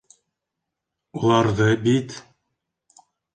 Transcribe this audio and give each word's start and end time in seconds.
Уларҙы 1.19 1.67
бит... 1.85 2.17